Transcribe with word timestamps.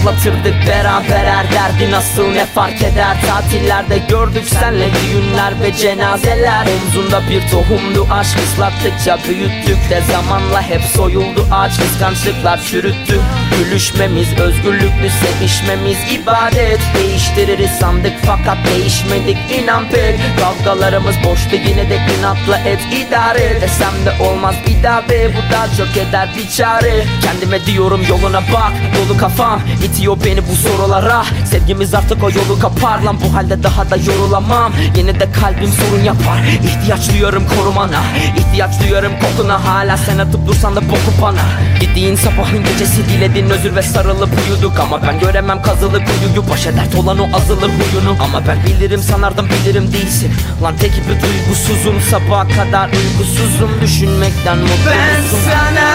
Bitirdik 0.00 0.66
beraber 0.66 1.24
her 1.24 1.52
derdi 1.52 1.90
nasıl 1.90 2.26
ne 2.26 2.46
fark 2.46 2.82
eder? 2.82 3.16
Tatillerde 3.26 3.98
gördük 3.98 4.44
senle 4.48 4.88
düğünler 4.94 5.60
ve 5.60 5.76
cenazeler. 5.76 6.66
Omzunda 6.66 7.22
bir 7.30 7.48
tohumdu 7.48 8.08
aşk 8.10 8.38
ıslattıkça 8.38 9.18
büyüttük 9.28 9.90
de 9.90 10.00
Zamanla 10.12 10.62
hep 10.62 10.82
soyuldu. 10.82 11.48
Ağaç 11.50 11.78
kıskançlıklar 11.78 12.62
çürüttü. 12.62 13.20
Gülüşmemiz 13.58 14.38
özgürlüklü 14.38 15.10
sevişmemiz 15.10 15.98
ibadet. 16.12 16.80
Değiştiririz 16.94 17.70
sandık 17.70 18.12
fakat 18.26 18.58
değişmedik 18.66 19.38
inan 19.50 19.88
pek. 19.88 20.20
Kavgalarımız 20.40 21.14
boştu 21.24 21.56
yine 21.56 21.90
de 21.90 21.98
inatla 22.18 22.58
et 22.58 22.80
idare. 22.92 23.40
Et 23.40 23.62
Desem 23.62 23.94
de 24.06 24.24
olmaz 24.24 24.54
bir 24.66 24.82
daha 24.82 25.08
be 25.08 25.30
bu 25.34 25.52
da 25.52 25.76
çok 25.76 25.96
eder 25.96 26.28
bir 26.36 26.48
çare. 26.48 27.04
Kendime 27.22 27.66
diyorum 27.66 28.00
yoluna 28.08 28.40
bak 28.52 28.72
dolu 28.96 29.18
kafam 29.18 29.60
itiyor 29.90 30.16
beni 30.24 30.40
bu 30.48 30.56
sorulara. 30.56 31.24
Sevgimiz 31.50 31.94
artık 31.94 32.24
o 32.24 32.30
yolu 32.30 32.58
kapar 32.60 33.02
lan 33.02 33.18
bu 33.24 33.34
halde 33.34 33.62
daha 33.62 33.90
da 33.90 33.96
yorulamam. 33.96 34.72
Yine 34.96 35.20
de 35.20 35.32
kalbim 35.32 35.72
sorun 35.72 36.04
yapar. 36.04 36.40
İhtiyaç 36.64 37.08
duyuyorum 37.10 37.44
korumana 37.56 38.00
ihtiyaç 38.36 38.80
duyuyorum 38.80 39.12
kokuna. 39.22 39.64
Hala 39.64 39.96
sen 39.96 40.18
atıp 40.18 40.46
dursan 40.46 40.76
da 40.76 40.88
boku 40.88 41.12
bana. 41.22 41.40
Gittiğin 41.80 42.16
sabahın 42.16 42.64
gecesi 42.64 43.08
diledin 43.08 43.50
özür 43.50 43.76
ve 43.76 43.82
sarılıp 43.82 44.30
uyuduk. 44.48 44.80
Ama 44.80 45.02
ben 45.02 45.20
göremem 45.20 45.62
kazılı 45.62 46.04
kuyuyu 46.04 46.50
Baş 46.50 46.66
dert 46.66 46.94
olan 46.94 47.18
o 47.18 47.36
azılı 47.36 47.60
huyunu. 47.60 48.16
Ama 48.22 48.42
ben 48.48 48.58
bilirim 48.66 49.00
sanardım 49.02 49.48
bilirim 49.48 49.92
değilsin. 49.92 50.32
Lan 50.62 50.76
tek 50.76 50.92
bir 50.92 51.22
duygusuzum 51.22 52.00
sabaha 52.10 52.48
kadar 52.48 52.88
uykusuzum. 52.88 53.70
Düşünmekten 53.82 54.58
mutsuzum 54.58 54.86
Ben 54.86 55.22
sana 55.50 55.90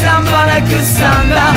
sen 0.00 0.22
bana 0.32 0.58
kızsan 0.68 1.30
da 1.30 1.55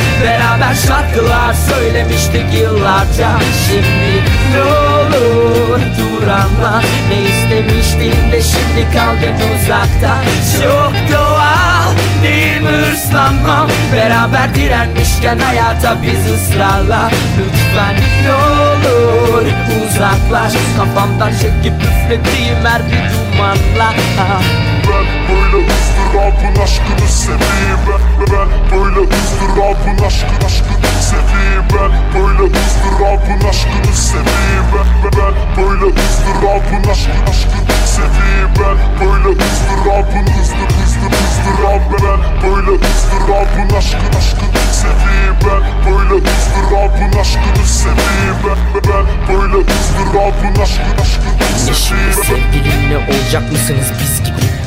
Beraber 0.70 0.88
şarkılar 0.88 1.54
söylemiştik 1.54 2.54
yıllarca. 2.54 3.30
Şimdi 3.68 4.24
ne 4.54 4.62
olur 4.62 5.80
dur 5.98 6.28
anla. 6.28 6.82
Ne 7.10 7.22
istemiştin 7.22 8.32
de 8.32 8.42
şimdi 8.42 8.94
kaldın 8.94 9.36
uzakta. 9.56 10.18
Çok 10.64 10.94
doğal 11.14 11.94
değil 12.24 12.62
mi 12.62 12.70
hırslanmam 12.70 13.68
Beraber 13.94 14.56
direnmişken 14.56 15.40
hayata 15.40 15.98
biz 16.04 16.34
ısrarla. 16.34 17.12
Lütfen 17.40 17.96
ne 18.24 18.34
olur 18.34 19.46
uzaklaş. 19.88 20.54
Kafamdan 20.78 21.32
çekip 21.32 21.74
üflediğim 21.74 22.66
her 22.66 22.82
bir 22.86 23.36
dumanla. 23.36 23.94
Ah. 24.20 24.42
Böyle 24.88 25.89
ızdırabın 26.10 26.62
aşkını 26.62 27.08
seveyim 27.10 27.80
ben, 27.88 28.26
ben 28.32 28.50
böyle 28.72 29.00
ızdırabın 29.00 30.06
aşkını 30.06 30.46
aşkını 30.46 31.02
seveyim 31.10 31.66
ben 31.74 31.92
böyle 32.14 32.44
ızdırabın 32.60 33.48
aşkını 33.50 33.96
seveyim 33.96 34.66
ben, 34.74 35.12
ben 35.18 35.34
böyle 35.58 35.86
ızdırabın 35.86 36.90
aşkını 36.92 37.30
aşkını 37.30 37.88
seveyim 37.96 38.52
ben 38.60 38.78
böyle 39.00 39.30
ızdırabın 39.30 40.28
ızdır 40.42 40.70
ızdır 40.84 41.14
ızdırab 41.26 41.84
ben 42.04 42.20
böyle 42.44 42.72
ızdırabın 42.90 43.76
aşkını 43.78 44.18
aşkını 44.20 44.62
seveyim 44.82 45.36
ben 45.46 45.62
böyle 45.86 46.16
ızdırabın 46.32 47.20
aşkını 47.20 47.66
seveyim 47.66 48.38
ben, 48.46 48.60
ben 48.90 49.06
böyle 49.30 49.58
ızdırabın 49.58 50.62
aşkını 50.62 51.02
aşkını 51.02 51.76
seveyim 51.76 52.14
sevgilinle 52.28 52.98
olacak 52.98 53.52
mısınız 53.52 53.92
biz 54.02 54.24
gibi 54.24 54.59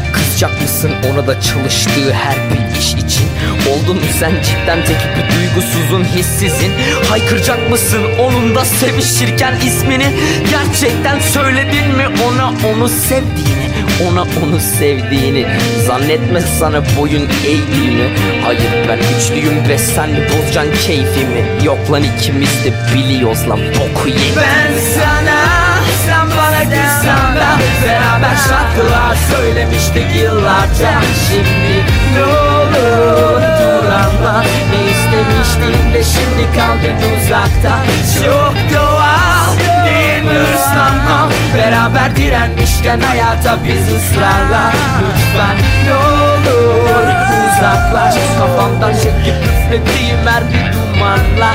Mısın? 0.51 0.93
Ona 1.13 1.27
da 1.27 1.41
çalıştığı 1.41 2.13
her 2.13 2.37
bir 2.51 2.79
iş 2.79 2.95
için. 2.95 3.27
Oldun 3.71 3.99
sen? 4.21 4.31
Cidden 4.31 4.85
tek 4.85 4.97
bir 5.17 5.37
duygusuzun 5.37 6.05
hissizin. 6.05 6.73
Haykıracak 7.09 7.71
mısın? 7.71 8.03
Onun 8.21 8.55
da 8.55 8.65
sevişirken 8.65 9.55
ismini. 9.67 10.07
Gerçekten 10.51 11.19
söyledin 11.21 11.97
mi? 11.97 12.05
Ona 12.29 12.53
onu 12.73 12.89
sevdiğini. 12.89 13.69
Ona 14.09 14.23
onu 14.23 14.61
sevdiğini. 14.79 15.47
Zannetme 15.87 16.41
sana 16.41 16.83
boyun 16.99 17.29
eğdiğini 17.47 18.09
Hayır 18.45 18.89
ben 18.89 18.99
güçlüyüm 18.99 19.69
ve 19.69 19.79
sen 19.79 20.11
bozacan 20.11 20.67
keyfimi. 20.87 21.65
Yok 21.65 21.93
lan 21.93 22.03
ikimiz 22.03 22.65
de 22.65 22.73
biliyoruz 22.95 23.49
lan. 23.49 23.61
Boku 23.61 24.09
yedik 24.09 24.37
Ben 24.37 24.79
sana 24.95 25.63
sen 26.07 26.27
bana 26.31 26.61
kızsan 26.61 27.37
da 27.37 27.59
Beraber 27.87 28.37
şarkılar 28.49 29.02
söylemiştik 29.17 30.17
yıllarca. 30.17 30.91
Şimdi 31.29 31.85
ne 32.15 32.25
olur 32.25 33.43
dur 33.43 33.89
anla 33.93 34.43
Ne 34.43 34.91
istemiştin 34.91 35.95
de 35.95 36.03
şimdi 36.05 36.59
kaldın 36.59 36.97
uzakta. 37.17 37.79
Çok 38.25 38.55
doğal 38.75 39.57
değil 39.85 40.23
mi 40.23 40.31
hırslanmam 40.31 41.31
Beraber 41.57 42.17
direnmişken 42.17 43.01
hayata 43.01 43.59
biz 43.65 43.97
ısrarla. 43.97 44.73
Lütfen 45.01 45.57
ne 45.87 45.95
olur 45.95 47.07
uzaklaş. 47.49 48.15
Kafamdan 48.39 48.93
çekip 48.93 49.37
üflediğim 49.45 50.27
her 50.27 50.43
bir 50.49 50.73
dumanla. 50.73 51.55